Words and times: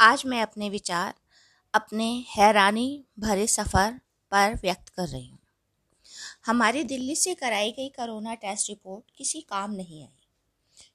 आज 0.00 0.22
मैं 0.26 0.40
अपने 0.42 0.68
विचार, 0.70 1.14
अपने 1.74 2.04
हैरानी 2.28 3.04
भरे 3.20 3.46
सफ़र 3.46 3.92
पर 4.32 4.54
व्यक्त 4.56 4.88
कर 4.88 5.06
रही 5.08 5.26
हूँ। 5.26 5.38
हमारी 6.46 6.82
दिल्ली 6.84 7.14
से 7.16 7.34
कराई 7.34 7.70
गई 7.70 7.88
कोरोना 7.88 8.34
टेस्ट 8.36 8.68
रिपोर्ट 8.68 9.10
किसी 9.16 9.40
काम 9.40 9.70
नहीं 9.72 10.02
आई, 10.02 10.28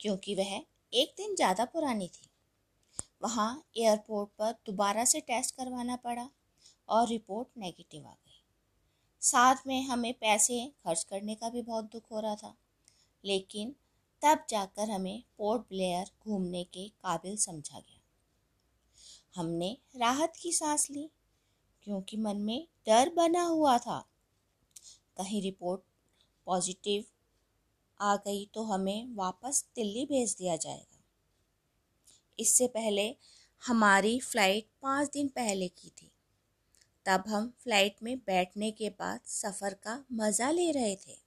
क्योंकि 0.00 0.34
वह 0.34 0.54
एक 0.92 1.12
दिन 1.16 1.34
ज़्यादा 1.34 1.64
पुरानी 1.66 2.08
थी। 2.08 2.28
वहाँ 3.22 3.50
एयरपोर्ट 3.76 4.30
पर 4.38 4.52
दोबारा 4.66 5.04
से 5.04 5.20
टेस्ट 5.22 5.54
करवाना 5.56 5.96
पड़ा 5.98 6.28
और 6.88 7.06
रिपोर्ट 7.08 7.48
नेगेटिव 7.56 8.06
आ 8.06 8.12
गई। 8.12 8.42
साथ 9.22 9.66
में 9.66 9.82
हमें 9.84 10.12
पैसे 10.14 10.64
खर्च 10.78 11.02
करने 11.04 11.34
का 11.34 11.50
भी 11.50 11.62
बहुत 11.62 11.90
दुख 11.92 12.10
हो 12.12 12.20
रहा 12.20 12.34
था, 12.36 12.54
लेकिन 13.24 13.74
तब 14.22 14.46
जाकर 14.50 14.90
हमें 14.90 15.22
पोर्ट 15.38 15.62
ब्लेयर 15.64 16.10
घूमने 16.22 16.64
के 16.64 16.88
काबिल 16.88 17.36
समझा 17.38 17.78
गया। 17.78 17.95
हमने 19.36 19.76
राहत 19.96 20.32
की 20.40 20.52
सांस 20.52 20.86
ली, 20.90 21.08
क्योंकि 21.82 22.16
मन 22.16 22.36
में 22.36 22.66
डर 22.86 23.10
बना 23.14 23.42
हुआ 23.42 23.76
था। 23.78 23.98
कहीं 25.16 25.42
रिपोर्ट 25.42 25.80
पॉजिटिव 26.46 27.04
आ 28.00 28.16
गई 28.16 28.44
तो 28.54 28.62
हमें 28.62 29.14
वापस 29.14 29.64
दिल्ली 29.76 30.04
भेज 30.04 30.34
दिया 30.38 30.56
जाएगा। 30.56 31.02
इससे 32.38 32.66
पहले 32.66 33.14
हमारी 33.62 34.18
फ़्लाइट 34.20 34.66
पाँच 34.82 35.10
दिन 35.12 35.28
पहले 35.28 35.68
की 35.68 35.88
थी। 35.90 36.10
तब 37.06 37.24
हम 37.28 37.52
फ़्लाइट 37.60 37.96
में 38.02 38.16
बैठने 38.18 38.70
के 38.70 38.88
बाद 38.90 39.20
सफ़र 39.26 39.74
का 39.74 40.02
मज़ा 40.12 40.50
ले 40.50 40.70
रहे 40.70 40.96
थे। 40.96 41.18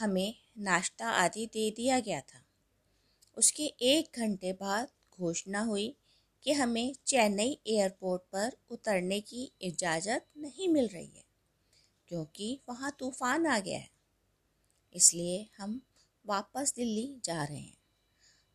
हमें 0.00 0.34
नाश्ता 0.58 1.10
आदि 1.14 1.46
दे 1.46 1.70
दिया 1.70 2.00
गया 2.00 2.20
था। 2.20 2.42
उसके 3.36 3.66
एक 3.84 4.18
घंटे 4.18 4.52
बाद 4.52 4.88
घोषणा 5.18 5.60
हुई 5.60 5.94
कि 6.44 6.52
हमें 6.52 6.94
चेन्नई 7.06 7.58
एयरपोर्ट 7.66 8.22
पर 8.22 8.56
उतरने 8.70 9.20
की 9.20 9.52
इजाज़त 9.62 10.26
नहीं 10.38 10.68
मिल 10.68 10.88
रही 10.88 11.06
है, 11.06 11.24
क्योंकि 12.08 12.60
वहाँ 12.68 12.96
तूफ़ान 12.98 13.46
आ 13.46 13.58
गया 13.58 13.78
है। 13.78 13.90
इसलिए 14.92 15.48
हम 15.58 15.80
वापस 16.26 16.72
दिल्ली 16.76 17.20
जा 17.24 17.44
रहे 17.44 17.58
हैं। 17.58 17.76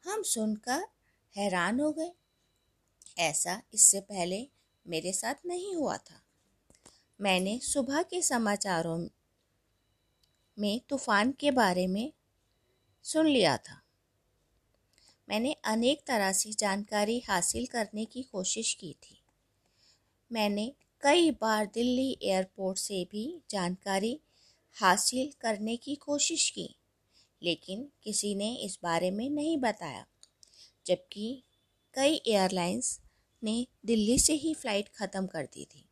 हम 0.06 0.24
सुनकर 0.24 0.86
हैरान 1.36 1.80
हो 1.80 1.92
गए। 1.92 2.12
ऐसा 3.20 3.62
इससे 3.74 4.00
पहले 4.00 4.48
मेरे 4.88 5.14
साथ 5.14 5.36
नहीं 5.46 5.76
हुआ 5.76 5.98
था। 5.98 6.22
मैंने 7.20 7.60
सुबह 7.60 8.02
के 8.02 8.22
समाचारों 8.22 8.98
में 10.58 10.82
तूफ़ान 10.90 11.32
के 11.32 11.52
बारे 11.52 11.88
में 11.88 12.14
सुन 13.04 13.28
लिया 13.28 13.58
था। 13.58 13.83
मैंने 15.30 15.56
अनेक 15.66 16.02
तरह 16.08 16.32
से 16.32 16.52
जानकारी 16.52 17.20
हासिल 17.28 17.66
करने 17.66 18.06
की 18.06 18.24
कोशिश 18.24 18.74
की 18.74 18.94
थी। 19.04 19.20
मैंने 20.32 20.72
कई 21.04 21.32
बार 21.32 21.66
दिल्ली 21.66 22.18
एयरपोर्ट 22.24 22.78
से 22.78 23.04
भी 23.12 23.26
जानकारी 23.50 24.20
हासिल 24.78 25.32
करने 25.42 25.76
की 25.78 25.96
कोशिश 25.96 26.50
की, 26.50 26.76
लेकिन 27.42 27.88
किसी 28.04 28.34
ने 28.36 28.54
इस 28.56 28.78
बारे 28.84 29.12
में 29.12 29.30
नहीं 29.30 29.58
बताया, 29.58 30.06
जबकि 30.86 31.44
कई 31.94 32.22
एयरलाइंस 32.28 33.00
ने 33.44 33.66
दिल्ली 33.86 34.18
से 34.20 34.34
ही 34.34 34.54
फ़्लाइट 34.54 34.90
ख़त्म 34.96 35.26
कर 35.28 35.46
दी 35.46 35.66
थी। 35.66 35.86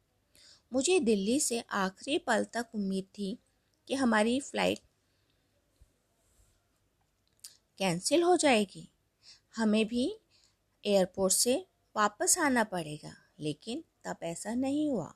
मुझे 0.72 1.00
दिल्ली 1.00 1.40
से 1.40 1.60
आखिरी 1.76 2.18
पल 2.18 2.44
तक 2.54 2.76
उम्मीद 2.76 3.06
थी 3.18 3.38
कि 3.88 3.96
हमारी 3.96 4.40
फ़्लाइट 4.40 4.80
कैंसिल 7.80 8.24
हो 8.24 8.36
जाएगी। 8.38 8.88
हमें 9.56 9.88
भी 9.88 10.20
एयरपोर्ट 10.86 11.34
से 11.34 11.68
वापस 11.96 12.38
आना 12.38 12.64
पड़ेगा। 12.64 13.14
लेकिन 13.40 13.84
तब 14.04 14.18
ऐसा 14.24 14.54
नहीं 14.54 14.90
हुआ। 14.90 15.14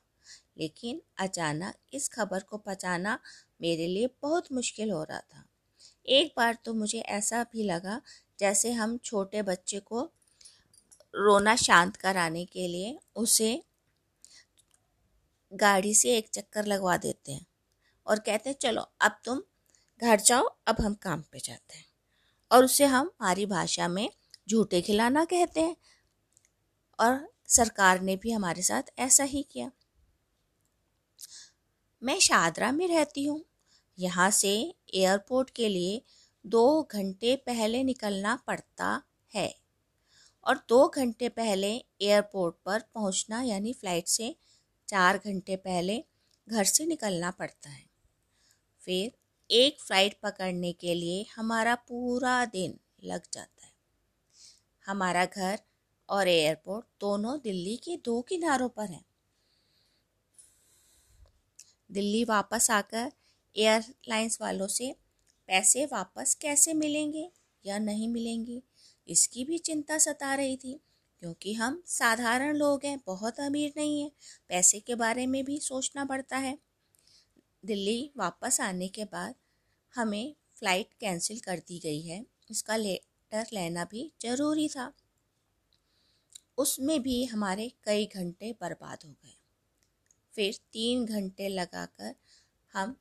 लेकिन 0.58 1.02
अचानक 1.18 1.74
इस 1.92 2.08
खबर 2.08 2.42
को 2.42 2.56
पचाना 2.56 3.18
मेरे 3.60 3.86
लिए 3.86 4.06
बहुत 4.22 4.52
मुश्किल 4.52 4.90
हो 4.90 5.04
रहा 5.04 5.20
था। 5.20 5.44
एक 6.06 6.34
बार 6.36 6.58
तो 6.64 6.74
मुझे 6.74 7.00
ऐसा 7.00 7.44
भी 7.44 7.62
लगा 7.62 8.00
जैसे 8.38 8.72
हम 8.72 8.98
छोटे 8.98 9.42
बच्चे 9.42 9.80
को 9.80 10.12
रोना 11.14 11.56
शांत 11.56 11.96
कराने 11.96 12.44
के 12.44 12.68
लिए 12.68 12.98
उसे 13.16 13.62
गाड़ी 15.52 15.94
से 15.94 16.16
एक 16.16 16.28
चक्कर 16.28 16.66
लगवा 16.66 16.96
देते 16.96 17.32
हैं 17.32 17.46
और 18.06 18.18
कहते 18.18 18.50
हैं, 18.50 18.56
चलो, 18.60 18.82
अब 19.00 19.20
तुम 19.24 19.42
घर 20.00 20.20
जाओ, 20.20 20.42
अब 20.66 20.76
हम 20.80 20.94
काम 20.94 21.24
पे 21.32 21.38
जाते 21.38 21.76
हैं। 21.78 21.86
और 22.52 22.64
उसे 22.64 22.84
हम 22.84 23.10
हमारी 23.20 23.46
भाषा 23.46 23.88
में 23.88 24.10
झूठे 24.48 24.80
खिलाना 24.80 25.24
कहते 25.24 25.60
हैं। 25.60 25.76
और 26.98 27.28
सरकार 27.48 28.00
ने 28.00 28.16
भी 28.16 28.30
हमारे 28.32 28.62
साथ 28.62 28.82
ऐसा 28.98 29.24
ही 29.24 29.42
किया। 29.42 29.70
मैं 32.02 32.18
शाहदरा 32.20 32.70
में 32.72 32.86
रहती 32.88 33.24
हूँ। 33.24 33.44
यहाँ 33.98 34.30
से 34.30 34.50
एयरपोर्ट 34.94 35.50
के 35.50 35.68
लिए 35.68 36.00
दो 36.44 36.82
घंटे 36.92 37.36
पहले 37.36 37.82
निकलना 37.82 38.34
पड़ता 38.46 39.02
है। 39.32 39.54
और 40.46 40.56
दो 40.68 40.86
घंटे 40.88 41.28
पहले 41.28 41.70
एयरपोर्ट 42.02 42.54
पर 42.64 42.82
पहुँचना 42.94 43.42
यानी 43.42 43.72
फ़्लाइट 43.72 44.08
से 44.08 44.34
चार 44.88 45.18
घंटे 45.18 45.56
पहले 45.56 46.02
घर 46.48 46.64
से 46.64 46.86
निकलना 46.86 47.30
पड़ता 47.30 47.70
है। 47.70 47.84
फिर 48.82 49.12
एक 49.50 49.80
फ़्लाइट 49.80 50.18
पकड़ने 50.22 50.72
के 50.72 50.94
लिए 50.94 51.24
हमारा 51.36 51.74
पूरा 51.74 52.44
दिन 52.44 52.78
लग 53.04 53.22
जाता 53.32 53.66
हमारा 54.86 55.24
घर 55.26 55.58
और 56.08 56.28
एयरपोर्ट 56.28 56.86
दोनों 57.00 57.38
दिल्ली 57.38 57.76
के 57.76 57.96
दो 57.96 58.20
किनारों 58.22 58.68
पर 58.68 58.90
हैं। 58.90 59.04
दिल्ली 61.90 62.24
वापस 62.24 62.70
आकर 62.70 63.10
एयरलाइंस 63.56 64.38
वालों 64.40 64.66
से 64.66 64.94
पैसे 65.48 65.84
वापस 65.86 66.34
कैसे 66.34 66.74
मिलेंगे 66.74 67.30
या 67.64 67.78
नहीं 67.78 68.08
मिलेंगे, 68.08 68.62
इसकी 69.08 69.44
भी 69.44 69.58
चिंता 69.58 69.98
सता 69.98 70.34
रही 70.34 70.56
थी, 70.56 70.80
क्योंकि 71.22 71.52
हम 71.54 71.82
साधारण 71.86 72.56
लोग 72.56 72.84
हैं, 72.84 72.98
बहुत 73.06 73.40
अमीर 73.40 73.72
नहीं 73.76 74.00
हैं, 74.00 74.10
पैसे 74.48 74.80
के 74.80 74.94
बारे 74.94 75.26
में 75.26 75.44
भी 75.44 75.58
सोचना 75.60 76.04
पड़ता 76.04 76.36
है। 76.36 76.56
दिल्ली 77.64 78.10
वापस 78.16 78.60
आने 78.60 78.88
के 78.88 79.04
बाद 79.04 79.34
हमें 79.94 80.34
फ़्लाइट 80.56 80.92
कैंसिल 81.00 81.40
कर 81.40 81.58
दी 81.58 81.78
गई 81.78 82.00
है, 82.00 82.24
इसका 82.50 82.76
ले 82.76 83.00
लेटर 83.32 83.46
लेना 83.52 83.84
भी 83.84 84.12
ज़रूरी 84.22 84.68
था। 84.68 84.92
उसमें 86.58 87.02
भी 87.02 87.24
हमारे 87.24 87.72
कई 87.84 88.06
घंटे 88.06 88.52
बर्बाद 88.52 88.98
हो 89.06 89.10
गए। 89.10 89.36
फिर 90.34 90.54
तीन 90.72 91.04
घंटे 91.06 91.48
लगाकर 91.48 92.14
हम 92.72 92.96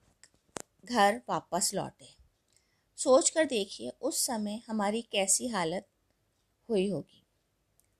घर 0.85 1.21
वापस 1.29 1.71
लौटे। 1.73 2.15
सोच 2.97 3.29
कर 3.29 3.45
देखिए, 3.45 3.89
उस 3.89 4.25
समय 4.25 4.61
हमारी 4.67 5.01
कैसी 5.01 5.47
हालत 5.47 5.87
हुई 6.69 6.89
होगी। 6.89 7.25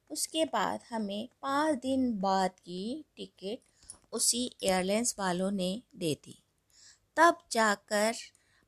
उसके 0.10 0.46
बाद 0.46 0.80
हमें 0.90 1.30
पाँच 1.42 1.80
दिन 1.80 2.20
बाद 2.20 2.52
की 2.52 3.06
टिकट 3.18 3.60
उसी 4.12 4.56
एयरलाइंस 4.64 5.16
वालों 5.20 5.52
ने 5.52 5.82
दे 5.96 6.16
दी। 6.16 6.44
तब 7.18 7.38
जाकर 7.52 8.16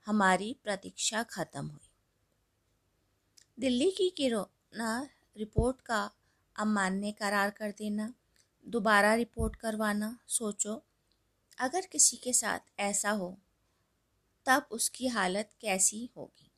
हमारी 0.06 0.56
प्रतीक्षा 0.64 1.24
ख़त्म 1.24 1.68
हुई। 1.68 1.87
दिल्ली 3.60 3.92
की 3.92 4.10
कोरोना 4.10 5.10
रिपोर्ट 5.38 5.82
का 5.82 6.12
अमान्य 6.56 7.12
करार 7.12 7.50
कर 7.50 7.72
देना, 7.72 8.14
दोबारा 8.68 9.14
रिपोर्ट 9.14 9.56
करवाना, 9.56 10.20
सोचो। 10.28 10.84
अगर 11.60 11.86
किसी 11.86 12.18
के 12.18 12.34
साथ 12.34 12.60
ऐसा 12.80 13.12
हो, 13.12 13.38
तब 14.46 14.68
उसकी 14.72 15.08
हालत 15.08 15.50
कैसी 15.62 16.10
होगी? 16.18 16.52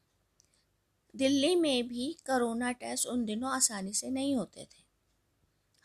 दिल्ली 1.16 1.56
में 1.56 1.88
भी 1.88 2.14
कोरोना 2.14 2.72
टेस्ट 2.72 3.08
उन 3.08 3.26
दिनों 3.26 3.52
आसानी 3.52 3.94
से 3.94 4.10
नहीं 4.10 4.36
होते 4.36 4.66
थे। 4.66 4.84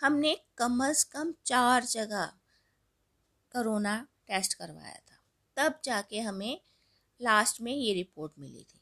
हमने 0.00 0.40
कम 0.56 0.88
अज़ 0.88 1.06
कम 1.06 1.34
चार 1.44 1.84
जगह 1.84 2.26
कोरोना 3.52 4.08
टेस्ट 4.26 4.54
करवाया 4.54 4.98
था। 4.98 5.24
तब 5.56 5.80
जाके 5.84 6.20
हमें 6.20 6.60
लास्ट 7.22 7.60
में 7.60 7.72
ये 7.72 7.94
रिपोर्ट 7.94 8.32
मिली 8.38 8.64
थी। 8.64 8.80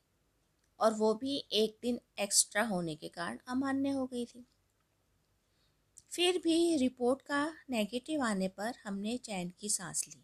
और 0.82 0.94
वो 0.94 1.12
भी 1.14 1.36
एक 1.52 1.78
दिन 1.82 2.00
एक्स्ट्रा 2.20 2.62
होने 2.62 2.94
के 2.94 3.08
कारण 3.08 3.38
अमान्य 3.48 3.90
हो 3.90 4.06
गई 4.06 4.24
थी। 4.26 4.44
फिर 6.12 6.38
भी 6.38 6.76
रिपोर्ट 6.76 7.22
का 7.22 7.44
नेगेटिव 7.70 8.22
आने 8.22 8.48
पर 8.48 8.72
हमने 8.84 9.16
चैन 9.18 9.52
की 9.60 9.68
सांस 9.68 10.04
ली, 10.08 10.22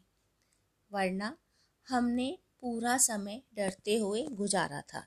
वरना 0.90 1.36
हमने 1.88 2.36
पूरा 2.60 2.96
समय 2.98 3.42
डरते 3.54 3.96
हुए 3.98 4.26
गुजारा 4.32 4.80
था। 4.80 5.06